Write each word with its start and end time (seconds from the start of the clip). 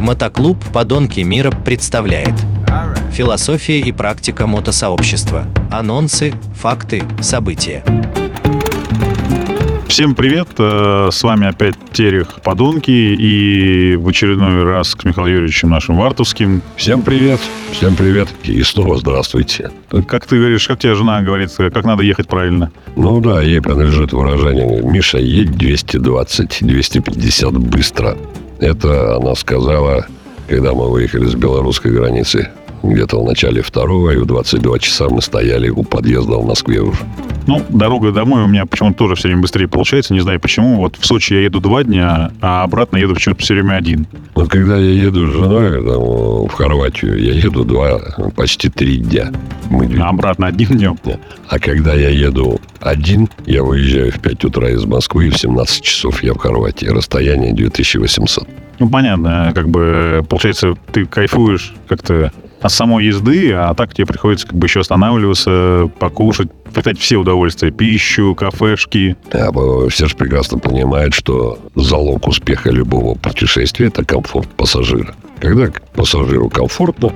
Мотоклуб 0.00 0.56
«Подонки 0.72 1.20
мира» 1.20 1.50
представляет 1.50 2.32
Философия 3.12 3.80
и 3.80 3.92
практика 3.92 4.46
мотосообщества. 4.46 5.44
Анонсы, 5.70 6.32
факты, 6.54 7.02
события. 7.20 7.84
Всем 9.88 10.14
привет, 10.14 10.48
э, 10.56 11.10
с 11.12 11.22
вами 11.22 11.48
опять 11.48 11.74
Терех 11.92 12.40
Подонки 12.42 12.90
и 12.90 13.96
в 13.96 14.08
очередной 14.08 14.64
раз 14.64 14.90
с 14.90 15.04
Михаилом 15.04 15.32
Юрьевичем 15.32 15.68
нашим 15.68 15.98
Вартовским. 15.98 16.62
Всем 16.76 17.02
привет, 17.02 17.40
всем 17.72 17.96
привет 17.96 18.28
и 18.44 18.62
снова 18.62 18.96
здравствуйте. 18.96 19.70
Как 20.06 20.24
ты 20.26 20.38
говоришь, 20.38 20.66
как 20.66 20.78
тебе 20.78 20.94
жена 20.94 21.20
говорит, 21.20 21.50
как 21.56 21.84
надо 21.84 22.04
ехать 22.04 22.28
правильно? 22.28 22.70
Ну 22.96 23.20
да, 23.20 23.42
ей 23.42 23.60
принадлежит 23.60 24.12
выражение 24.12 24.80
«Миша, 24.80 25.18
едь 25.18 25.50
220-250 25.50 27.58
быстро». 27.58 28.16
Это 28.60 29.16
она 29.16 29.34
сказала, 29.34 30.06
когда 30.46 30.74
мы 30.74 30.90
выехали 30.90 31.24
с 31.26 31.34
белорусской 31.34 31.92
границы. 31.92 32.50
Где-то 32.82 33.20
в 33.20 33.26
начале 33.26 33.62
второго, 33.62 34.10
и 34.10 34.16
в 34.16 34.26
22 34.26 34.78
часа 34.78 35.08
мы 35.08 35.20
стояли 35.22 35.70
у 35.70 35.82
подъезда 35.82 36.36
в 36.36 36.46
Москве 36.46 36.80
уже. 36.80 36.98
Ну, 37.50 37.60
дорога 37.68 38.12
домой 38.12 38.44
у 38.44 38.46
меня 38.46 38.64
почему-то 38.64 38.96
тоже 38.96 39.16
все 39.16 39.26
время 39.26 39.42
быстрее 39.42 39.66
получается, 39.66 40.14
не 40.14 40.20
знаю 40.20 40.38
почему. 40.38 40.76
Вот 40.76 40.94
в 40.94 41.04
Сочи 41.04 41.32
я 41.32 41.40
еду 41.40 41.58
два 41.58 41.82
дня, 41.82 42.30
а 42.40 42.62
обратно 42.62 42.96
еду 42.96 43.14
почему-то 43.14 43.42
все 43.42 43.54
время 43.54 43.74
один. 43.74 44.06
Вот 44.36 44.48
когда 44.48 44.76
я 44.76 44.92
еду 44.92 45.26
с 45.26 45.32
женой 45.32 45.84
там, 45.84 46.46
в 46.46 46.52
Хорватию, 46.52 47.20
я 47.20 47.32
еду 47.32 47.64
два, 47.64 47.98
почти 48.36 48.68
три 48.68 48.98
дня. 48.98 49.32
Мы... 49.68 49.90
А 50.00 50.10
обратно 50.10 50.46
одним 50.46 50.68
днем? 50.68 50.96
А 51.48 51.58
когда 51.58 51.92
я 51.92 52.10
еду 52.10 52.60
один, 52.78 53.28
я 53.46 53.64
выезжаю 53.64 54.12
в 54.12 54.20
5 54.20 54.44
утра 54.44 54.70
из 54.70 54.84
Москвы, 54.84 55.26
и 55.26 55.30
в 55.30 55.36
17 55.36 55.82
часов 55.82 56.22
я 56.22 56.34
в 56.34 56.38
Хорватии. 56.38 56.86
Расстояние 56.86 57.52
2800. 57.52 58.48
Ну, 58.78 58.88
понятно, 58.88 59.50
как 59.56 59.68
бы, 59.68 60.24
получается, 60.28 60.76
ты 60.92 61.04
кайфуешь 61.04 61.74
как-то 61.88 62.30
от 62.60 62.72
самой 62.72 63.06
езды, 63.06 63.52
а 63.52 63.74
так 63.74 63.94
тебе 63.94 64.06
приходится 64.06 64.46
как 64.46 64.56
бы 64.56 64.66
еще 64.66 64.80
останавливаться, 64.80 65.90
покушать, 65.98 66.48
пытать 66.74 66.98
все 66.98 67.16
удовольствия, 67.16 67.70
пищу, 67.70 68.34
кафешки. 68.34 69.16
Да, 69.32 69.50
все 69.88 70.06
же 70.06 70.16
прекрасно 70.16 70.58
понимают, 70.58 71.14
что 71.14 71.58
залог 71.74 72.28
успеха 72.28 72.70
любого 72.70 73.14
путешествия– 73.16 73.86
это 73.88 74.04
комфорт 74.04 74.48
пассажира. 74.48 75.14
Когда 75.40 75.70
пассажиру 75.94 76.50
комфортно, 76.50 77.12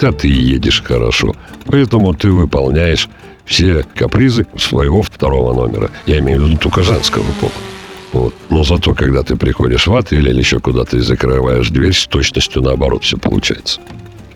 то 0.00 0.12
ты 0.12 0.28
едешь 0.28 0.82
хорошо. 0.82 1.34
Поэтому 1.66 2.12
ты 2.12 2.30
выполняешь 2.30 3.08
все 3.44 3.84
капризы 3.94 4.46
своего 4.56 5.02
второго 5.02 5.54
номера. 5.54 5.90
Я 6.06 6.18
имею 6.18 6.42
в 6.42 6.48
виду 6.48 6.58
только 6.58 6.82
женского 6.82 7.24
пола. 7.40 7.52
Вот. 8.12 8.34
Но 8.50 8.64
зато, 8.64 8.94
когда 8.94 9.22
ты 9.22 9.36
приходишь 9.36 9.86
в 9.86 9.94
отель 9.94 10.28
или 10.28 10.38
еще 10.38 10.60
куда-то 10.60 10.96
и 10.96 11.00
закрываешь 11.00 11.68
дверь, 11.70 11.92
с 11.92 12.06
точностью 12.06 12.62
наоборот 12.62 13.04
все 13.04 13.16
получается. 13.16 13.80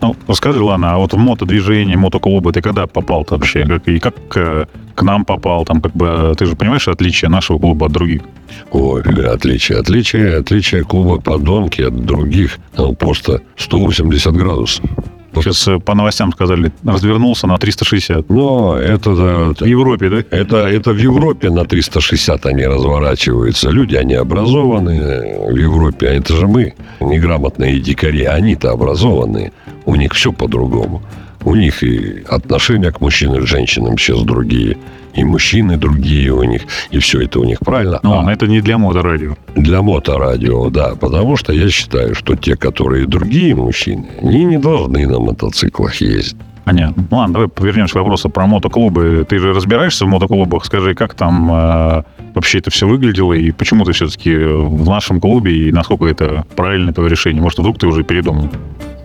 Ну, 0.01 0.15
расскажи, 0.27 0.63
ладно, 0.63 0.93
а 0.93 0.97
вот 0.97 1.13
в 1.13 1.17
мотодвижение, 1.17 1.97
мотоклубы 1.97 2.51
ты 2.51 2.61
когда 2.61 2.87
попал-то 2.87 3.35
вообще? 3.35 3.65
Как, 3.65 3.87
и 3.87 3.99
как 3.99 4.15
к, 4.27 4.67
к 4.95 5.01
нам 5.03 5.25
попал? 5.25 5.65
Там 5.65 5.81
как 5.81 5.93
бы, 5.93 6.33
ты 6.37 6.45
же 6.45 6.55
понимаешь 6.55 6.87
отличие 6.87 7.29
нашего 7.29 7.59
клуба 7.59 7.87
от 7.87 7.91
других? 7.91 8.21
Ой, 8.71 9.01
отличие, 9.01 9.79
отличие, 9.79 10.37
отличие 10.37 10.83
клуба 10.83 11.19
подонки 11.19 11.81
от 11.81 12.05
других 12.05 12.59
ну, 12.77 12.93
просто 12.93 13.41
180 13.57 14.33
градусов. 14.33 14.85
Сейчас 15.41 15.67
э, 15.67 15.79
по 15.79 15.95
новостям 15.95 16.31
сказали, 16.31 16.71
развернулся 16.83 17.47
на 17.47 17.57
360. 17.57 18.29
Но 18.29 18.77
это... 18.77 19.15
Да, 19.15 19.65
в 19.65 19.67
Европе, 19.67 20.09
да? 20.09 20.23
Это, 20.29 20.57
это 20.67 20.91
в 20.91 20.97
Европе 20.97 21.49
на 21.49 21.65
360 21.65 22.45
они 22.45 22.65
разворачиваются. 22.65 23.69
Люди, 23.69 23.95
они 23.95 24.13
образованные 24.13 25.51
в 25.51 25.55
Европе. 25.55 26.07
А 26.07 26.11
это 26.11 26.35
же 26.35 26.47
мы, 26.47 26.73
неграмотные 26.99 27.79
дикари. 27.79 28.25
Они-то 28.25 28.71
образованные. 28.71 29.51
У 29.93 29.95
них 29.95 30.13
все 30.13 30.31
по-другому. 30.31 31.03
У 31.45 31.53
них 31.53 31.83
и 31.83 32.23
отношения 32.27 32.91
к 32.91 32.99
мужчинам, 32.99 33.43
к 33.43 33.47
женщинам 33.47 33.95
сейчас 33.95 34.23
другие. 34.23 34.75
И 35.13 35.23
мужчины 35.23 35.77
другие 35.77 36.31
у 36.31 36.41
них. 36.41 36.63
И 36.89 36.97
все 36.97 37.21
это 37.21 37.39
у 37.39 37.43
них 37.43 37.59
правильно. 37.59 37.99
Но 38.01 38.25
а 38.25 38.33
это 38.33 38.47
не 38.47 38.59
для 38.61 38.79
моторадио. 38.79 39.35
Для 39.55 39.83
моторадио, 39.83 40.71
да. 40.71 40.95
Потому 40.95 41.37
что 41.37 41.53
я 41.53 41.69
считаю, 41.69 42.15
что 42.15 42.35
те, 42.35 42.55
которые 42.55 43.05
другие 43.05 43.53
мужчины, 43.53 44.05
они 44.19 44.45
не 44.45 44.57
должны 44.57 45.05
на 45.05 45.19
мотоциклах 45.19 45.93
ездить. 46.01 46.37
Понятно. 46.65 47.05
Ну 47.11 47.17
ладно, 47.17 47.33
давай 47.33 47.49
вернемся 47.59 47.93
к 47.93 47.97
вопросу 47.97 48.29
про 48.29 48.47
мотоклубы. 48.47 49.23
Ты 49.29 49.37
же 49.37 49.53
разбираешься 49.53 50.05
в 50.05 50.07
мотоклубах. 50.07 50.65
Скажи, 50.65 50.95
как 50.95 51.13
там 51.13 51.51
э, 51.51 52.03
вообще 52.33 52.57
это 52.57 52.71
все 52.71 52.87
выглядело 52.87 53.33
и 53.33 53.51
почему 53.51 53.85
ты 53.85 53.91
все-таки 53.91 54.35
в 54.35 54.89
нашем 54.89 55.21
клубе 55.21 55.55
и 55.55 55.71
насколько 55.71 56.05
это 56.05 56.45
правильное 56.55 56.93
твое 56.93 57.11
решение? 57.11 57.43
Может, 57.43 57.59
вдруг 57.59 57.77
ты 57.77 57.85
уже 57.85 58.03
передумал? 58.03 58.49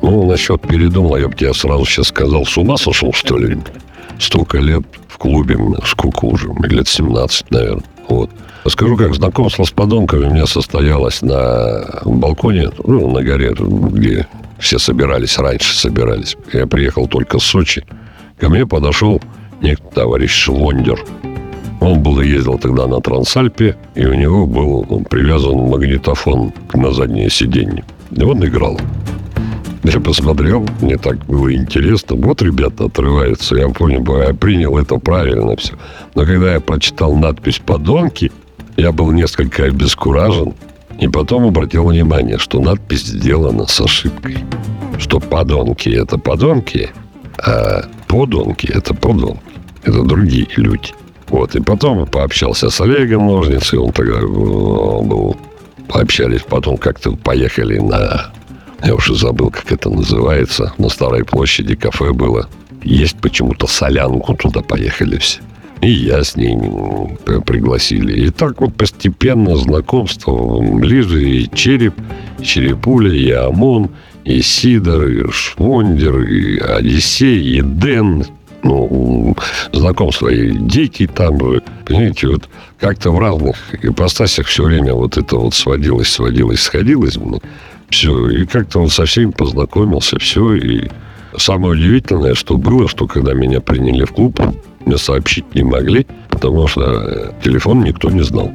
Ну, 0.03 0.27
насчет 0.27 0.61
передумал, 0.63 1.17
я 1.17 1.29
бы 1.29 1.35
тебе 1.35 1.53
сразу 1.55 1.85
сейчас 1.85 2.09
сказал, 2.09 2.47
с 2.47 2.57
ума 2.57 2.77
сошел, 2.77 3.13
что 3.13 3.39
ли? 3.39 3.59
Столько 4.19 4.59
лет 4.59 4.83
в 5.09 5.19
клубе, 5.19 5.59
сколько 5.85 6.25
уже, 6.25 6.49
лет 6.63 6.89
17, 6.89 7.51
наверное. 7.51 7.85
Вот. 8.09 8.31
Скажу, 8.67 8.97
как 8.97 9.15
знакомство 9.15 9.65
с 9.65 9.71
подонками 9.71 10.27
у 10.27 10.31
меня 10.31 10.47
состоялось 10.47 11.23
на 11.23 12.01
балконе, 12.05 12.71
ну, 12.85 13.11
на 13.11 13.23
горе, 13.23 13.55
где 13.59 14.27
все 14.59 14.79
собирались, 14.79 15.39
раньше 15.39 15.77
собирались. 15.77 16.37
Я 16.53 16.67
приехал 16.67 17.07
только 17.07 17.39
с 17.39 17.45
Сочи. 17.45 17.85
Ко 18.39 18.49
мне 18.49 18.67
подошел 18.67 19.21
некто 19.61 19.89
товарищ 19.95 20.31
Шлондер. 20.31 21.05
Он 21.81 22.03
был 22.03 22.21
ездил 22.21 22.59
тогда 22.59 22.87
на 22.87 23.01
Трансальпе, 23.01 23.77
и 23.95 24.05
у 24.05 24.15
него 24.15 24.47
был 24.47 25.05
привязан 25.09 25.57
магнитофон 25.69 26.53
на 26.75 26.93
заднее 26.93 27.31
сиденье. 27.31 27.85
И 28.11 28.23
он 28.23 28.45
играл. 28.45 28.79
Я 29.85 30.01
посмотрел, 30.01 30.67
мне 30.81 30.97
так 30.97 31.25
было 31.27 31.55
интересно. 31.55 32.17
Вот 32.17 32.43
ребята 32.43 32.87
отрываются. 32.87 33.57
Я 33.57 33.69
понял, 33.69 34.05
я 34.21 34.35
принял 34.35 34.77
это 34.77 34.99
правильно 34.99 35.57
все. 35.57 35.75
Но 36.15 36.25
когда 36.25 36.55
я 36.55 36.61
прочитал 36.61 37.15
надпись 37.15 37.61
«Подонки», 37.65 38.33
я 38.77 38.93
был 38.93 39.11
несколько 39.13 39.65
обескуражен. 39.65 40.55
И 41.01 41.07
потом 41.07 41.47
обратил 41.47 41.87
внимание, 41.87 42.39
что 42.39 42.61
надпись 42.61 43.05
сделана 43.07 43.67
с 43.67 43.81
ошибкой. 43.81 44.39
Что 44.99 45.21
подонки– 45.21 45.89
это 45.91 46.19
подонки, 46.19 46.91
а 47.39 47.85
подонки– 48.09 48.67
это 48.75 48.95
подонки. 48.95 49.41
Это 49.85 50.03
другие 50.03 50.49
люди. 50.57 50.93
Вот, 51.29 51.55
и 51.55 51.61
потом 51.61 52.07
пообщался 52.07 52.71
с 52.71 52.81
Олегом 52.81 53.27
Ножницей, 53.27 53.79
он 53.79 53.93
тогда 53.93 54.21
был, 54.21 55.37
пообщались, 55.87 56.43
потом 56.43 56.79
как-то 56.79 57.13
поехали 57.13 57.79
на 57.79 58.33
я 58.83 58.95
уже 58.95 59.15
забыл, 59.15 59.51
как 59.51 59.73
это 59.73 59.91
называется. 59.91 60.73
На 60.79 60.89
Старой 60.89 61.25
площади 61.25 61.75
кафе 61.75 62.13
было. 62.13 62.49
Есть 62.83 63.19
почему-то 63.21 63.67
солянку, 63.67 64.35
туда 64.35 64.61
поехали 64.61 65.19
все. 65.19 65.41
И 65.81 65.91
я 65.91 66.25
с 66.25 66.37
ней 66.37 66.57
пригласили. 67.47 68.27
И 68.27 68.31
так 68.31 68.61
вот 68.61 68.75
постепенно 68.75 69.57
знакомство 69.57 70.61
ближе. 70.61 71.29
И 71.29 71.51
Череп, 71.55 71.95
и 72.39 72.45
Черепуля, 72.45 73.13
и 73.13 73.31
Амон, 73.31 73.91
и 74.25 74.43
Сидор, 74.43 75.07
и 75.07 75.31
Швондер, 75.31 76.21
и 76.23 76.59
Одиссей, 76.59 77.59
и 77.59 77.63
Дэн. 77.63 78.25
Ну, 78.65 79.37
знакомство 79.73 80.29
и 80.29 80.51
дети 80.51 81.07
там, 81.07 81.39
понимаете, 81.87 82.27
вот 82.27 82.49
как-то 82.81 83.13
в 83.13 83.19
разных 83.21 83.57
ипостасях 83.81 84.49
все 84.49 84.65
время 84.65 84.95
вот 84.95 85.17
это 85.17 85.37
вот 85.37 85.55
сводилось, 85.55 86.09
сводилось, 86.09 86.63
сходилось. 86.63 87.17
Все, 87.91 88.29
и 88.29 88.45
как-то 88.47 88.81
он 88.81 88.89
со 88.89 89.07
всеми 89.07 89.31
познакомился, 89.31 90.19
все, 90.19 90.55
и 90.55 90.89
самое 91.37 91.73
удивительное, 91.73 92.35
что 92.35 92.57
было, 92.57 92.89
что 92.89 93.07
когда 93.07 93.33
меня 93.33 93.61
приняли 93.61 94.05
в 94.05 94.13
клуб, 94.13 94.41
мне 94.85 94.99
сообщить 94.99 95.55
не 95.55 95.63
могли, 95.63 96.07
потому 96.29 96.67
что 96.69 96.83
э, 96.83 97.33
телефон 97.43 97.83
никто 97.83 98.11
не 98.11 98.23
знал. 98.23 98.53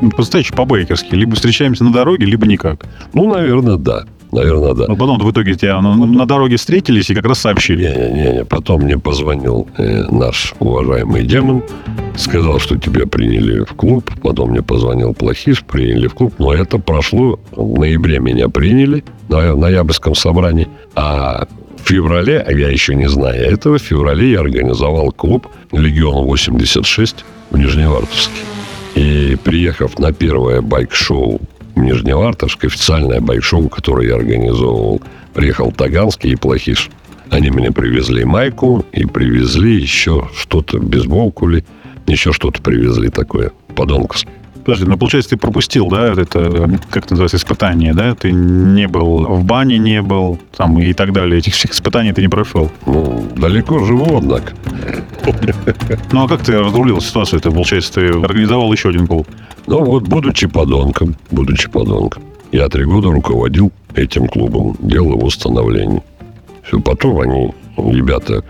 Ну, 0.00 0.10
Представляешь, 0.10 0.52
по-байкерски. 0.52 1.14
Либо 1.14 1.34
встречаемся 1.36 1.84
на 1.84 1.92
дороге, 1.92 2.26
либо 2.26 2.46
никак. 2.46 2.84
Ну, 3.14 3.32
наверное, 3.32 3.76
да. 3.76 4.04
Наверное, 4.32 4.74
да. 4.74 4.86
Но 4.88 4.96
потом 4.96 5.18
в 5.18 5.30
итоге 5.30 5.54
тебя 5.54 5.80
на, 5.80 5.94
на 5.94 6.26
дороге 6.26 6.56
встретились 6.56 7.10
и 7.10 7.14
как 7.14 7.26
раз 7.26 7.40
сообщили. 7.40 7.84
Не-не-не, 7.84 8.44
потом 8.44 8.82
мне 8.82 8.98
позвонил 8.98 9.68
э, 9.78 10.04
наш 10.10 10.54
уважаемый 10.58 11.24
демон, 11.24 11.62
сказал, 12.16 12.58
что 12.58 12.76
тебя 12.76 13.06
приняли 13.06 13.64
в 13.64 13.74
клуб. 13.74 14.10
Потом 14.22 14.50
мне 14.50 14.62
позвонил 14.62 15.14
Плохиш, 15.14 15.62
приняли 15.64 16.08
в 16.08 16.14
клуб. 16.14 16.34
Но 16.38 16.52
это 16.52 16.78
прошло, 16.78 17.38
в 17.52 17.78
ноябре 17.78 18.18
меня 18.18 18.48
приняли 18.48 19.04
на 19.28 19.54
ноябрьском 19.54 20.14
собрании. 20.14 20.68
А 20.94 21.46
в 21.76 21.88
феврале, 21.88 22.40
а 22.40 22.52
я 22.52 22.68
еще 22.68 22.94
не 22.94 23.08
знаю 23.08 23.40
этого, 23.44 23.78
в 23.78 23.82
феврале 23.82 24.32
я 24.32 24.40
организовал 24.40 25.12
клуб 25.12 25.46
«Легион 25.70 26.28
86» 26.28 27.16
в 27.50 27.58
Нижневартовске. 27.58 28.40
И 28.96 29.36
приехав 29.44 29.98
на 29.98 30.12
первое 30.12 30.62
байк-шоу 30.62 31.40
в 31.76 31.80
Нижневартовск, 31.80 32.64
официальное 32.64 33.20
байк-шоу, 33.20 33.68
которое 33.68 34.08
я 34.08 34.16
организовывал, 34.16 35.00
приехал 35.34 35.70
Таганский 35.70 36.32
и 36.32 36.36
Плохиш. 36.36 36.90
Они 37.30 37.50
мне 37.50 37.70
привезли 37.70 38.24
майку 38.24 38.84
и 38.92 39.04
привезли 39.04 39.76
еще 39.76 40.28
что-то, 40.34 40.78
бейсболку 40.78 41.48
ли, 41.48 41.64
еще 42.06 42.32
что-то 42.32 42.62
привезли 42.62 43.10
такое, 43.10 43.52
подонковское. 43.74 44.32
Подожди, 44.66 44.84
ну 44.84 44.98
получается, 44.98 45.30
ты 45.30 45.36
пропустил, 45.36 45.86
да, 45.86 46.08
это, 46.08 46.68
как 46.90 47.04
это 47.04 47.12
называется, 47.12 47.36
испытание, 47.36 47.94
да? 47.94 48.16
Ты 48.16 48.32
не 48.32 48.88
был 48.88 49.24
в 49.24 49.44
бане, 49.44 49.78
не 49.78 50.02
был, 50.02 50.40
там, 50.56 50.76
и 50.80 50.92
так 50.92 51.12
далее. 51.12 51.38
Этих 51.38 51.54
всех 51.54 51.70
испытаний 51.70 52.12
ты 52.12 52.20
не 52.20 52.26
прошел. 52.26 52.68
Ну, 52.84 53.24
далеко 53.36 53.78
живу, 53.84 54.18
однако. 54.18 54.54
Ну, 56.10 56.24
а 56.24 56.28
как 56.28 56.42
ты 56.42 56.58
разрулил 56.58 57.00
ситуацию? 57.00 57.38
Это, 57.38 57.52
получается, 57.52 57.92
ты 57.92 58.08
организовал 58.08 58.72
еще 58.72 58.88
один 58.88 59.06
клуб. 59.06 59.28
Ну 59.68 59.84
вот, 59.84 60.08
будучи 60.08 60.48
подонком, 60.48 61.14
будучи 61.30 61.70
подонком, 61.70 62.24
я 62.50 62.68
три 62.68 62.86
года 62.86 63.12
руководил 63.12 63.70
этим 63.94 64.26
клубом, 64.26 64.76
делал 64.80 65.12
его 65.12 65.30
становление. 65.30 66.02
Все, 66.64 66.80
потом 66.80 67.20
они, 67.20 67.52
ребята, 67.76 68.42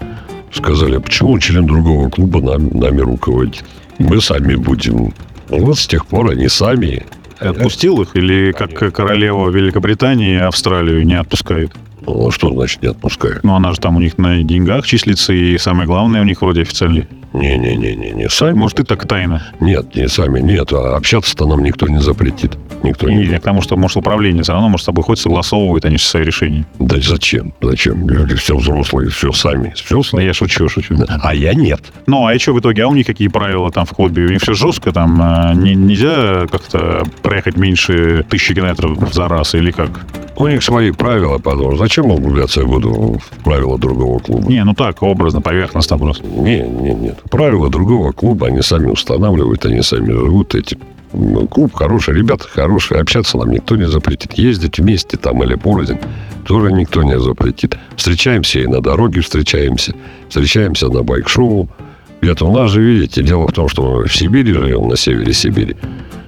сказали, 0.50 0.96
«А 0.96 1.00
почему 1.00 1.38
член 1.38 1.66
другого 1.66 2.08
клуба 2.08 2.40
нами, 2.40 2.70
нами 2.72 3.00
руководит? 3.02 3.64
Мы 3.98 4.20
сами 4.22 4.54
будем. 4.54 5.12
Вот 5.48 5.78
с 5.78 5.86
тех 5.86 6.06
пор 6.06 6.30
они 6.30 6.48
сами. 6.48 7.06
Отпустил 7.38 8.00
их 8.00 8.16
или 8.16 8.52
как 8.52 8.94
королева 8.94 9.50
Великобритании 9.50 10.38
Австралию 10.38 11.04
не 11.04 11.14
отпускает? 11.14 11.72
Ну, 12.06 12.30
что 12.30 12.50
значит 12.52 12.82
не 12.82 12.88
отпускают? 12.88 13.42
Ну, 13.44 13.54
она 13.54 13.72
же 13.72 13.78
там 13.80 13.96
у 13.96 14.00
них 14.00 14.16
на 14.18 14.42
деньгах 14.42 14.86
числится, 14.86 15.32
и 15.32 15.58
самое 15.58 15.86
главное 15.86 16.20
у 16.20 16.24
них 16.24 16.40
вроде 16.42 16.62
официальный. 16.62 17.06
Не-не-не, 17.32 17.94
не 18.12 18.28
сами. 18.30 18.54
Может, 18.56 18.78
ты 18.78 18.84
так 18.84 19.06
тайно? 19.06 19.42
Нет, 19.60 19.94
не 19.94 20.08
сами, 20.08 20.40
нет. 20.40 20.72
А 20.72 20.96
общаться-то 20.96 21.46
нам 21.46 21.62
никто 21.62 21.86
не 21.86 22.00
запретит. 22.00 22.56
Никто 22.82 23.10
не... 23.10 23.26
Не, 23.26 23.34
потому 23.38 23.60
что, 23.60 23.76
может, 23.76 23.96
управление 23.98 24.42
все 24.42 24.52
равно, 24.52 24.68
может, 24.70 24.84
с 24.84 24.86
тобой 24.86 25.04
хоть 25.04 25.18
согласовывает, 25.18 25.84
они 25.84 25.98
же 25.98 26.04
свои 26.04 26.24
решения. 26.24 26.64
Да 26.78 26.96
зачем? 26.98 27.52
Зачем? 27.60 28.08
Люди 28.08 28.34
все 28.36 28.56
взрослые, 28.56 29.10
все 29.10 29.32
сами. 29.32 29.72
Все 29.76 29.96
Да 29.96 30.02
сами. 30.02 30.22
я 30.22 30.32
шучу, 30.32 30.68
шучу. 30.70 30.94
А 31.22 31.34
я 31.34 31.52
нет. 31.52 31.80
Ну, 32.06 32.26
а 32.26 32.34
и 32.34 32.38
что 32.38 32.54
в 32.54 32.60
итоге? 32.60 32.84
А 32.84 32.88
у 32.88 32.94
них 32.94 33.06
какие 33.06 33.28
правила 33.28 33.70
там 33.70 33.84
в 33.84 33.90
клубе? 33.90 34.24
У 34.26 34.28
них 34.30 34.40
все 34.40 34.54
жестко, 34.54 34.92
там 34.92 35.20
э, 35.20 35.54
не- 35.56 35.74
нельзя 35.74 36.46
как-то 36.50 37.02
проехать 37.22 37.56
меньше 37.56 38.24
тысячи 38.30 38.54
километров 38.54 39.12
за 39.12 39.28
раз 39.28 39.54
или 39.54 39.72
как? 39.72 39.90
У 40.38 40.46
них 40.46 40.62
свои 40.62 40.90
правила, 40.90 41.38
потому 41.38 41.76
зачем 41.76 41.95
углубляться 42.04 42.60
я 42.60 42.66
буду 42.66 43.20
в 43.20 43.44
правила 43.44 43.78
другого 43.78 44.18
клуба? 44.18 44.48
Не, 44.48 44.64
ну 44.64 44.74
так, 44.74 45.02
образно, 45.02 45.40
поверхностно 45.40 45.98
просто. 45.98 46.26
Не, 46.26 46.60
не, 46.60 46.94
нет. 46.94 47.18
Правила 47.30 47.68
другого 47.70 48.12
клуба 48.12 48.48
они 48.48 48.62
сами 48.62 48.88
устанавливают, 48.88 49.64
они 49.66 49.82
сами 49.82 50.12
живут 50.12 50.54
этим. 50.54 50.78
Ну, 51.12 51.46
клуб 51.46 51.72
хороший, 51.72 52.14
ребята 52.14 52.46
хорошие, 52.48 53.00
общаться 53.00 53.38
нам 53.38 53.50
никто 53.50 53.76
не 53.76 53.88
запретит. 53.88 54.34
Ездить 54.34 54.78
вместе 54.78 55.16
там 55.16 55.42
или 55.42 55.54
порознь 55.54 55.98
тоже 56.46 56.72
никто 56.72 57.02
не 57.02 57.18
запретит. 57.18 57.76
Встречаемся 57.96 58.60
и 58.60 58.66
на 58.66 58.80
дороге 58.80 59.20
встречаемся, 59.20 59.94
встречаемся 60.28 60.88
на 60.88 61.02
байк-шоу. 61.02 61.68
Где-то 62.20 62.46
у 62.46 62.52
нас 62.52 62.70
же, 62.70 62.82
видите, 62.82 63.22
дело 63.22 63.46
в 63.46 63.52
том, 63.52 63.68
что 63.68 63.82
мы 63.82 64.04
в 64.06 64.16
Сибири 64.16 64.52
живем, 64.52 64.88
на 64.88 64.96
севере 64.96 65.32
Сибири. 65.32 65.76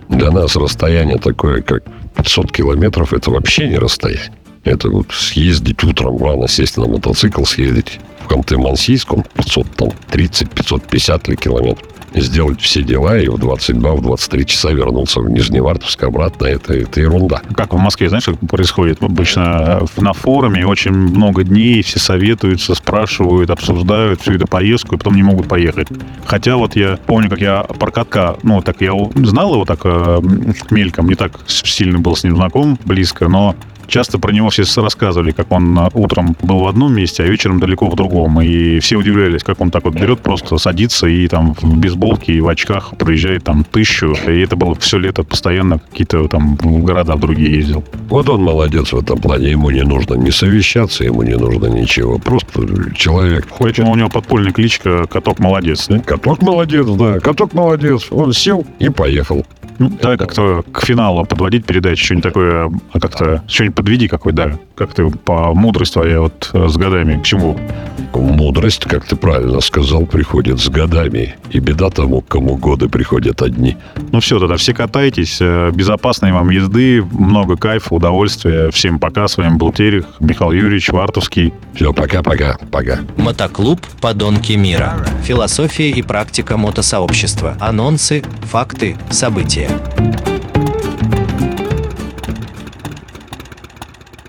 Для 0.08 0.30
нас 0.30 0.56
расстояние 0.56 1.18
такое, 1.18 1.60
как 1.62 1.82
500 2.16 2.52
километров, 2.52 3.12
это 3.12 3.30
вообще 3.30 3.68
не 3.68 3.78
расстояние. 3.78 4.32
Это 4.68 4.90
вот 4.90 5.06
съездить 5.12 5.82
утром 5.82 6.22
рано, 6.22 6.46
сесть 6.46 6.76
на 6.76 6.86
мотоцикл, 6.86 7.44
съездить 7.44 8.00
в 8.20 8.30
Ханты-Мансийск, 8.30 9.06
он 9.14 9.24
500, 9.34 9.70
там, 9.76 9.88
30, 10.10 10.50
550 10.50 11.28
ли 11.28 11.36
километров. 11.36 11.88
И 12.12 12.20
сделать 12.20 12.60
все 12.60 12.82
дела 12.82 13.18
и 13.18 13.28
в 13.28 13.38
22, 13.38 13.92
в 13.92 14.02
23 14.02 14.46
часа 14.46 14.70
вернуться 14.70 15.20
в 15.20 15.30
Нижневартовск 15.30 16.02
обратно, 16.02 16.46
это, 16.46 16.74
это 16.74 17.00
ерунда. 17.00 17.40
Как 17.54 17.72
в 17.72 17.78
Москве, 17.78 18.08
знаешь, 18.08 18.24
как 18.24 18.38
происходит? 18.40 19.02
Обычно 19.02 19.80
э, 19.96 20.00
на 20.00 20.12
форуме 20.12 20.66
очень 20.66 20.92
много 20.92 21.44
дней, 21.44 21.82
все 21.82 21.98
советуются, 21.98 22.74
спрашивают, 22.74 23.50
обсуждают 23.50 24.20
всю 24.20 24.34
эту 24.34 24.46
поездку, 24.46 24.94
и 24.94 24.98
потом 24.98 25.16
не 25.16 25.22
могут 25.22 25.48
поехать. 25.48 25.88
Хотя 26.26 26.56
вот 26.56 26.76
я 26.76 26.98
помню, 27.06 27.30
как 27.30 27.40
я 27.40 27.62
про 27.62 28.36
ну, 28.42 28.60
так 28.62 28.80
я 28.80 28.92
знал 29.14 29.54
его 29.54 29.64
так 29.64 29.80
э, 29.84 30.20
мельком, 30.70 31.08
не 31.08 31.14
так 31.14 31.40
сильно 31.46 31.98
был 31.98 32.16
с 32.16 32.24
ним 32.24 32.36
знаком, 32.36 32.78
близко, 32.84 33.28
но 33.28 33.54
часто 33.88 34.18
про 34.18 34.32
него 34.32 34.50
все 34.50 34.64
рассказывали, 34.82 35.32
как 35.32 35.50
он 35.50 35.78
э, 35.78 35.88
утром 35.94 36.36
был 36.42 36.60
в 36.60 36.68
одном 36.68 36.94
месте, 36.94 37.24
а 37.24 37.26
вечером 37.26 37.58
далеко 37.58 37.88
в 37.88 37.96
другом. 37.96 38.40
И 38.40 38.78
все 38.78 38.96
удивлялись, 38.96 39.42
как 39.42 39.60
он 39.60 39.70
так 39.70 39.84
вот 39.84 39.94
берет, 39.94 40.20
просто 40.20 40.58
садится 40.58 41.06
и 41.06 41.26
там 41.26 41.54
в 41.54 41.78
бейсболке 41.78 42.34
и 42.34 42.40
в 42.40 42.48
очках 42.48 42.96
проезжает 42.96 43.44
там 43.44 43.64
тысячу. 43.64 44.14
И 44.26 44.40
это 44.40 44.56
было 44.56 44.74
все 44.76 44.98
лето 44.98 45.24
постоянно 45.24 45.78
какие-то 45.78 46.28
там 46.28 46.56
в 46.56 46.82
города 46.82 47.16
другие 47.16 47.56
ездил. 47.56 47.84
Вот 48.08 48.28
он 48.28 48.42
молодец 48.42 48.92
в 48.92 48.98
этом 48.98 49.18
плане, 49.18 49.50
ему 49.50 49.70
не 49.70 49.82
нужно 49.82 50.14
не 50.14 50.30
совещаться, 50.30 51.04
ему 51.04 51.22
не 51.22 51.36
нужно 51.36 51.66
ничего. 51.66 52.18
Просто 52.18 52.66
человек. 52.94 53.48
Поэтому 53.58 53.92
у 53.92 53.96
него 53.96 54.08
подпольная 54.08 54.52
кличка 54.52 55.06
«Каток 55.06 55.38
молодец». 55.38 55.88
да? 55.88 55.98
Каток 56.00 56.42
молодец, 56.42 56.86
да, 56.86 57.18
каток 57.20 57.54
молодец. 57.54 58.06
Он 58.10 58.32
сел 58.32 58.66
и 58.78 58.88
поехал. 58.88 59.44
Ну, 59.78 59.90
давай 60.02 60.16
как-то 60.16 60.64
к 60.72 60.84
финалу 60.84 61.24
подводить 61.24 61.64
передачу, 61.64 62.04
что-нибудь 62.04 62.24
такое, 62.24 62.70
а 62.92 63.00
как-то, 63.00 63.44
что-нибудь 63.46 63.76
подведи 63.78 64.08
какой, 64.08 64.32
да, 64.32 64.58
как 64.74 64.92
ты 64.92 65.08
по 65.08 65.54
мудрость 65.54 65.92
твоя 65.92 66.20
вот 66.20 66.50
э, 66.52 66.66
с 66.66 66.76
годами, 66.76 67.20
к 67.20 67.22
чему? 67.22 67.56
Мудрость, 68.12 68.84
как 68.86 69.04
ты 69.04 69.14
правильно 69.14 69.60
сказал, 69.60 70.04
приходит 70.04 70.58
с 70.58 70.68
годами. 70.68 71.36
И 71.52 71.60
беда 71.60 71.88
тому, 71.88 72.20
кому 72.20 72.56
годы 72.56 72.88
приходят 72.88 73.40
одни. 73.40 73.76
Ну 74.10 74.18
все, 74.18 74.40
тогда 74.40 74.56
все 74.56 74.74
катайтесь, 74.74 75.38
э, 75.40 75.70
безопасной 75.72 76.32
вам 76.32 76.50
езды, 76.50 77.04
много 77.12 77.56
кайфа, 77.56 77.94
удовольствия, 77.94 78.72
всем 78.72 78.98
пока, 78.98 79.28
с 79.28 79.36
вами 79.36 79.56
был 79.56 79.72
Терех, 79.72 80.06
Михаил 80.18 80.50
Юрьевич, 80.50 80.88
Вартовский. 80.88 81.54
Все, 81.74 81.92
пока-пока, 81.92 82.58
пока. 82.72 82.98
Мотоклуб 83.16 83.80
«Подонки 84.00 84.54
мира». 84.54 85.06
Философия 85.22 85.90
и 85.90 86.02
практика 86.02 86.56
мотосообщества. 86.56 87.56
Анонсы, 87.60 88.24
факты, 88.42 88.96
события. 89.10 89.70